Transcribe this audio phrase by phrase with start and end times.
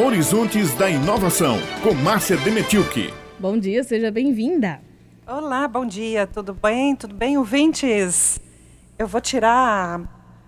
[0.00, 3.12] Horizontes da Inovação, com Márcia Demetilke.
[3.36, 4.80] Bom dia, seja bem-vinda.
[5.26, 6.94] Olá, bom dia, tudo bem?
[6.94, 8.40] Tudo bem, ouvintes?
[8.96, 10.00] Eu vou tirar a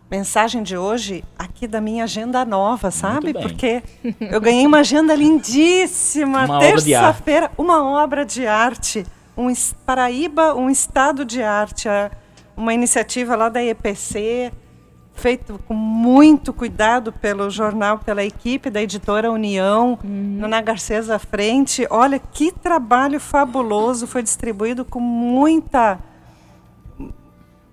[0.08, 3.32] mensagem de hoje aqui da minha agenda nova, sabe?
[3.32, 3.82] Porque
[4.20, 9.04] eu ganhei uma agenda lindíssima, terça-feira, uma obra de arte,
[9.36, 9.52] um
[9.84, 11.88] Paraíba, um estado de arte,
[12.56, 14.52] uma iniciativa lá da EPC,
[15.20, 20.38] feito com muito cuidado pelo jornal, pela equipe da editora União, uhum.
[20.38, 21.86] Nana Garcês à frente.
[21.90, 25.98] Olha que trabalho fabuloso, foi distribuído com muita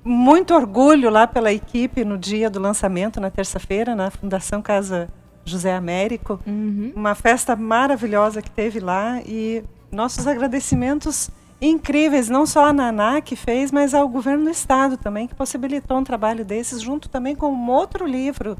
[0.03, 5.09] muito orgulho lá pela equipe no dia do lançamento, na terça-feira, na Fundação Casa
[5.43, 6.39] José Américo.
[6.47, 6.93] Uhum.
[6.95, 11.29] Uma festa maravilhosa que teve lá e nossos agradecimentos
[11.61, 15.97] incríveis, não só a Naná que fez, mas ao governo do estado também, que possibilitou
[15.97, 18.57] um trabalho desses, junto também com um outro livro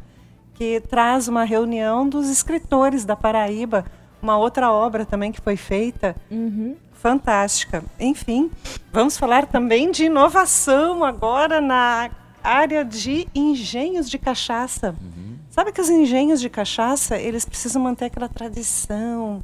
[0.56, 3.86] que traz uma reunião dos escritores da Paraíba,
[4.22, 6.16] uma outra obra também que foi feita.
[6.32, 6.76] Uhum.
[6.94, 7.84] Fantástica.
[8.00, 8.50] Enfim,
[8.92, 12.10] vamos falar também de inovação agora na
[12.44, 14.96] área de engenhos de cachaça.
[15.00, 15.38] Uhum.
[15.52, 19.44] Sabe que os engenhos de cachaça, eles precisam manter aquela tradição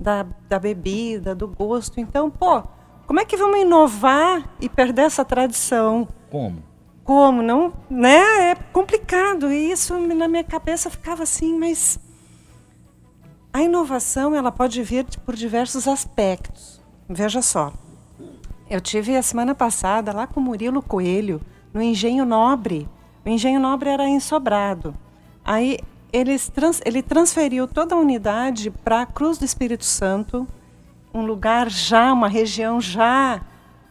[0.00, 2.00] da, da bebida, do gosto.
[2.00, 2.62] Então, pô,
[3.06, 6.08] como é que vamos inovar e perder essa tradição?
[6.30, 6.62] Como?
[7.04, 7.42] Como?
[7.42, 8.50] Não, né?
[8.50, 9.52] É complicado.
[9.52, 11.98] E isso na minha cabeça ficava assim, mas
[13.52, 16.82] a inovação ela pode vir por diversos aspectos.
[17.08, 17.72] Veja só.
[18.68, 21.40] Eu tive a semana passada lá com o Murilo Coelho
[21.72, 22.88] no Engenho Nobre.
[23.24, 24.96] O Engenho Nobre era em Sobrado.
[25.44, 25.78] Aí
[26.52, 30.48] trans, ele transferiu toda a unidade para a Cruz do Espírito Santo
[31.14, 33.40] um lugar já, uma região já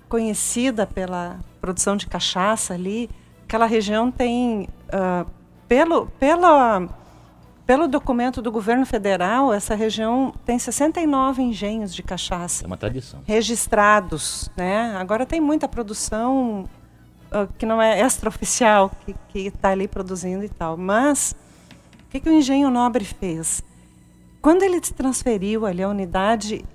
[0.10, 3.10] conhecida pela produção de cachaça ali.
[3.46, 5.26] Aquela região tem, uh,
[5.68, 6.88] pelo, pela,
[7.66, 12.66] pelo documento do governo federal, essa região tem 69 engenhos de cachaça.
[12.66, 13.22] É uma tradição.
[13.26, 14.52] Registrados.
[14.58, 14.94] Né?
[14.98, 16.70] Agora tem muita produção
[17.32, 18.92] uh, que não é extraoficial,
[19.30, 20.76] que está ali produzindo e tal.
[20.76, 21.34] Mas,
[22.06, 23.64] o que, que o Engenho Nobre fez?
[24.42, 26.66] Quando ele transferiu ali a unidade,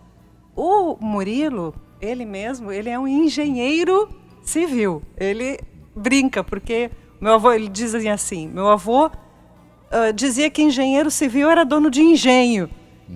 [0.59, 4.09] o Murilo, ele mesmo, ele é um engenheiro
[4.43, 5.01] civil.
[5.17, 5.61] Ele
[5.95, 11.65] brinca, porque meu avô, ele diz assim, meu avô uh, dizia que engenheiro civil era
[11.65, 12.69] dono de engenho.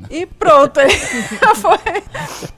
[0.08, 0.92] E pronto, ele
[1.56, 1.78] foi,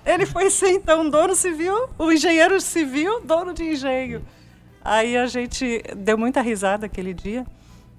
[0.05, 4.23] ele foi ser então dono civil, o engenheiro civil, dono de engenho.
[4.85, 7.47] Aí a gente deu muita risada aquele dia.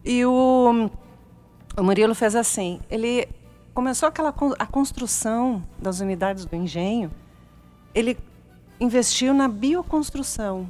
[0.06, 0.90] E o,
[1.76, 3.28] o Murilo fez assim, ele
[3.76, 7.12] começou aquela a construção das unidades do engenho,
[7.94, 8.18] ele
[8.80, 10.68] investiu na bioconstrução.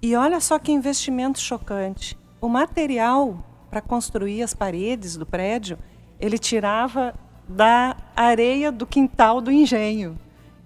[0.00, 2.16] E olha só que investimento chocante.
[2.40, 5.76] O material para construir as paredes do prédio,
[6.20, 7.14] ele tirava
[7.48, 10.16] da areia do quintal do engenho.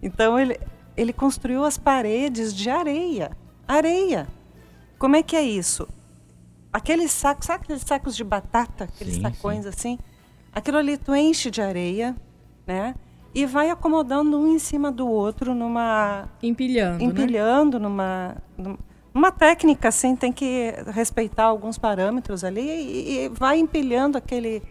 [0.03, 0.61] Então ele,
[0.95, 3.37] ele construiu as paredes de areia.
[3.67, 4.29] Areia.
[4.99, 5.89] Como é que é isso?
[6.71, 9.69] Aqueles sacos, sabe aqueles sacos de batata, aqueles sim, sacões sim.
[9.69, 9.99] assim?
[10.55, 12.15] Aquilo ali tu enche de areia,
[12.67, 12.95] né?
[13.35, 17.05] E vai acomodando um em cima do outro numa empilhando, né?
[17.05, 17.83] empilhando né?
[17.83, 18.37] numa
[19.13, 24.63] uma técnica assim tem que respeitar alguns parâmetros ali e, e vai empilhando aquele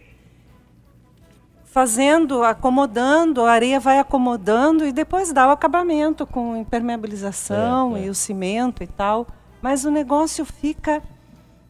[1.74, 8.06] fazendo, acomodando, a areia vai acomodando e depois dá o acabamento com impermeabilização é, é.
[8.06, 9.26] e o cimento e tal.
[9.60, 11.02] Mas o negócio fica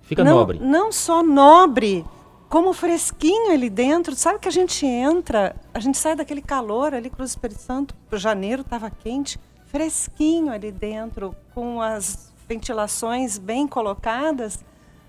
[0.01, 0.59] fica não, nobre.
[0.59, 2.05] Não só nobre,
[2.53, 4.15] como fresquinho ali dentro.
[4.15, 8.61] Sabe que a gente entra, a gente sai daquele calor ali, Cruz Espírito Santo, janeiro
[8.61, 14.63] estava quente, fresquinho ali dentro, com as ventilações bem colocadas.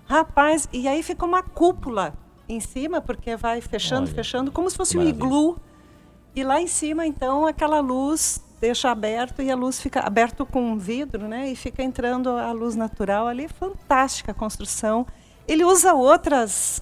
[0.05, 2.15] Rapaz, e aí fica uma cúpula
[2.49, 5.55] em cima, porque vai fechando, Olha, fechando, como se fosse um iglu.
[6.35, 10.79] E lá em cima, então, aquela luz deixa aberto e a luz fica aberto com
[10.79, 11.51] vidro, né?
[11.51, 13.47] E fica entrando a luz natural ali.
[13.47, 15.05] Fantástica a construção.
[15.47, 16.81] Ele usa outras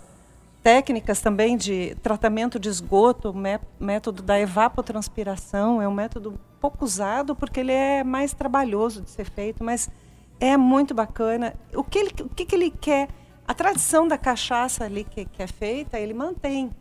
[0.64, 7.36] técnicas também de tratamento de esgoto, o método da evapotranspiração, é um método pouco usado
[7.36, 9.90] porque ele é mais trabalhoso de ser feito, mas
[10.40, 11.54] é muito bacana.
[11.76, 13.10] O que ele, o que, que ele quer?
[13.46, 16.72] A tradição da cachaça ali que, que é feita, ele mantém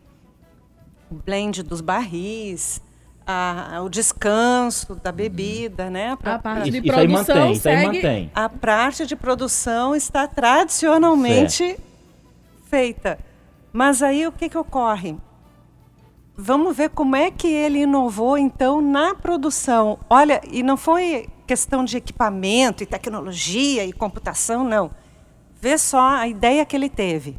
[1.11, 2.81] o blend dos barris,
[3.27, 6.15] a, o descanso da bebida, né?
[6.15, 7.85] Pra, a parte de produção mantém, segue...
[7.85, 8.31] mantém.
[8.33, 11.81] A parte de produção está tradicionalmente certo.
[12.69, 13.32] feita.
[13.73, 15.17] Mas aí o que, que ocorre?
[16.37, 19.99] Vamos ver como é que ele inovou então na produção.
[20.09, 24.91] Olha, e não foi questão de equipamento e tecnologia e computação, não.
[25.59, 27.37] Vê só a ideia que ele teve.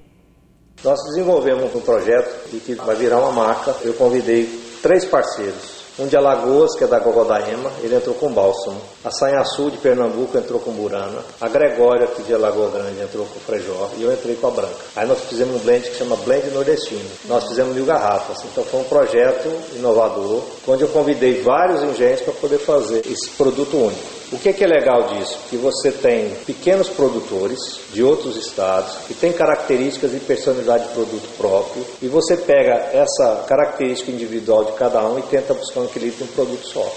[0.82, 3.74] Nós desenvolvemos um projeto que vai virar uma marca.
[3.82, 4.46] Eu convidei
[4.82, 8.80] três parceiros um de Alagoas, que é da Gogodaema, ele entrou com Bálsamo.
[9.04, 11.20] A Sanhaçu de Pernambuco entrou com Burana.
[11.40, 13.90] A Gregória, aqui de Alagoa Grande, entrou com Frejó.
[13.96, 14.74] E eu entrei com a Branca.
[14.96, 17.08] Aí nós fizemos um blend que chama Blend Nordestino.
[17.26, 18.44] Nós fizemos mil garrafas.
[18.44, 23.76] Então foi um projeto inovador, onde eu convidei vários engenhos para poder fazer esse produto
[23.76, 24.23] único.
[24.32, 25.38] O que é, que é legal disso?
[25.48, 27.58] Que você tem pequenos produtores
[27.92, 33.44] de outros estados que têm características e personalidade de produto próprio e você pega essa
[33.46, 36.92] característica individual de cada um e tenta buscar um equilíbrio em um produto só.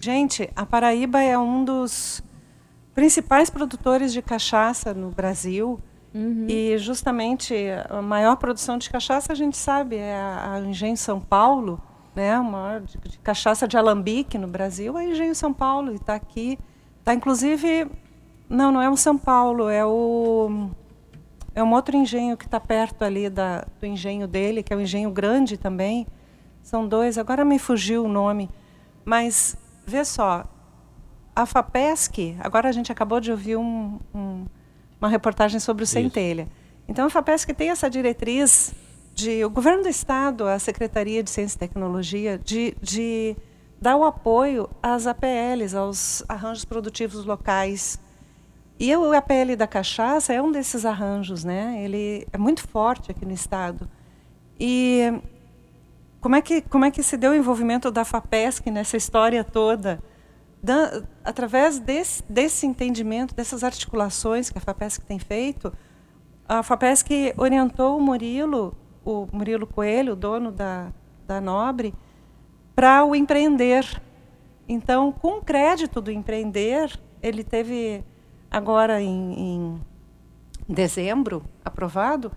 [0.00, 2.22] Gente, a Paraíba é um dos
[2.94, 5.80] principais produtores de cachaça no Brasil.
[6.14, 6.46] Uhum.
[6.46, 7.54] E justamente
[7.88, 11.80] a maior produção de cachaça a gente sabe é a, a Engenho São Paulo,
[12.14, 15.96] né, o maior de, de, cachaça de alambique no Brasil é Engenho São Paulo, e
[15.96, 16.58] está aqui.
[16.98, 17.90] Está inclusive.
[18.48, 20.70] Não, não é o São Paulo, é o.
[21.54, 24.80] É um outro engenho que está perto ali da, do engenho dele, que é um
[24.80, 26.06] engenho grande também.
[26.62, 28.48] São dois, agora me fugiu o nome.
[29.04, 30.46] Mas, vê só,
[31.34, 34.46] a FAPESC, agora a gente acabou de ouvir um, um,
[35.00, 35.94] uma reportagem sobre o Isso.
[35.94, 36.48] Centelha.
[36.88, 38.74] Então, a FAPESC tem essa diretriz
[39.14, 43.36] de o governo do estado, a Secretaria de Ciência e Tecnologia, de, de
[43.80, 48.00] dar o apoio às APLs, aos arranjos produtivos locais.
[48.78, 51.82] E o APL da cachaça é um desses arranjos, né?
[51.84, 53.88] Ele é muito forte aqui no estado.
[54.58, 55.20] E
[56.20, 60.02] como é que como é que se deu o envolvimento da Fapesc nessa história toda?
[60.62, 65.72] Da, através desse, desse entendimento, dessas articulações que a Fapesc tem feito,
[66.48, 70.92] a Fapesc orientou o Murilo o Murilo Coelho, dono da,
[71.26, 71.94] da Nobre,
[72.74, 74.00] para o empreender.
[74.68, 78.04] Então, com o crédito do empreender, ele teve
[78.50, 79.80] agora em, em
[80.68, 82.32] dezembro aprovado,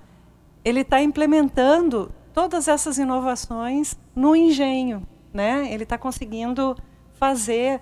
[0.64, 5.72] ele está implementando todas essas inovações no engenho, né?
[5.72, 6.76] Ele está conseguindo
[7.14, 7.80] fazer.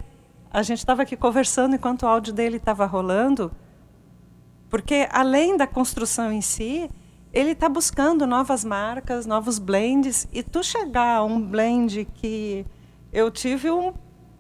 [0.52, 3.52] A gente estava aqui conversando enquanto o áudio dele estava rolando,
[4.70, 6.90] porque além da construção em si,
[7.34, 10.28] ele está buscando novas marcas, novos blends.
[10.32, 12.64] E tu chegar a um blend que
[13.12, 13.92] eu tive um,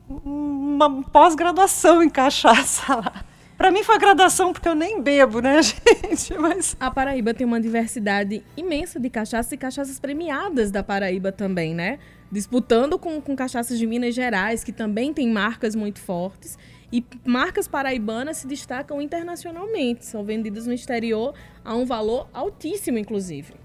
[0.07, 3.25] uma pós-graduação em cachaça lá.
[3.57, 6.37] Para mim foi graduação porque eu nem bebo, né, gente?
[6.37, 11.73] Mas a Paraíba tem uma diversidade imensa de cachaças e cachaças premiadas da Paraíba também,
[11.73, 11.97] né?
[12.31, 16.57] Disputando com, com cachaças de Minas Gerais, que também tem marcas muito fortes.
[16.93, 21.33] E marcas paraibanas se destacam internacionalmente, são vendidas no exterior
[21.65, 23.55] a um valor altíssimo, inclusive.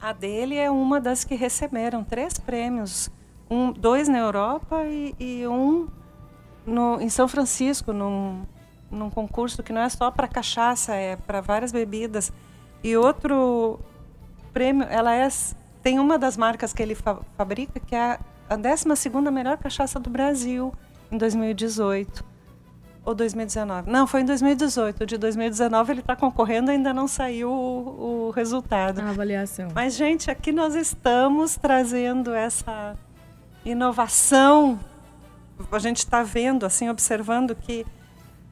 [0.00, 3.10] A dele é uma das que receberam três prêmios,
[3.50, 5.86] um, dois na Europa e, e um
[6.64, 8.46] no, em São Francisco, num,
[8.90, 12.32] num concurso que não é só para cachaça, é para várias bebidas.
[12.82, 13.78] E outro
[14.50, 15.28] prêmio, ela é
[15.82, 18.18] tem uma das marcas que ele fa fabrica que é
[18.48, 20.72] a 12 segunda melhor cachaça do Brasil
[21.12, 22.27] em 2018
[23.04, 23.90] ou 2019?
[23.90, 25.02] Não, foi em 2018.
[25.02, 29.00] O de 2019 ele está concorrendo, ainda não saiu o, o, resultado.
[29.00, 29.68] A avaliação.
[29.74, 32.96] Mas, gente, aqui nós estamos trazendo essa
[33.64, 34.78] inovação.
[35.72, 37.86] A gente está vendo, assim, observando que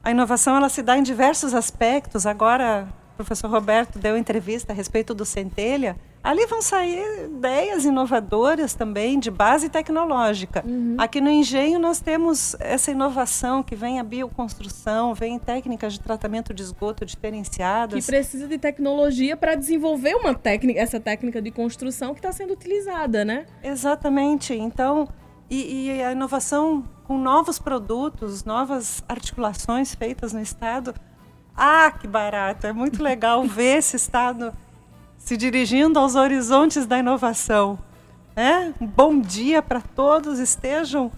[0.03, 2.27] a inovação ela se dá em diversos aspectos.
[2.27, 8.75] Agora, o professor Roberto deu entrevista a respeito do Centelha Ali vão sair ideias inovadoras
[8.75, 10.64] também de base tecnológica.
[10.66, 10.97] Uhum.
[10.99, 16.52] Aqui no Engenho nós temos essa inovação que vem a bioconstrução, vem técnicas de tratamento
[16.52, 18.04] de esgoto diferenciadas.
[18.04, 22.54] Que precisa de tecnologia para desenvolver uma técnica, essa técnica de construção que está sendo
[22.54, 23.47] utilizada, né?
[23.62, 24.52] Exatamente.
[24.52, 25.06] Então,
[25.49, 30.92] e, e a inovação com novos produtos, novas articulações feitas no estado.
[31.56, 32.66] Ah, que barato!
[32.66, 34.52] É muito legal ver esse estado
[35.18, 37.78] se dirigindo aos horizontes da inovação.
[38.80, 41.11] Um bom dia para todos, estejam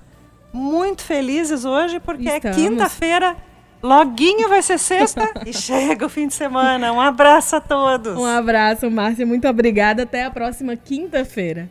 [0.53, 2.57] muito felizes hoje, porque é Estamos.
[2.57, 3.37] é quinta-feira,
[3.83, 6.93] loguinho vai ser sexta e chega o fim de semana.
[6.93, 8.17] Um abraço a todos.
[8.17, 10.05] Um abraço, Márcia, muito obrigada.
[10.05, 11.69] Até a próxima quinta-feira.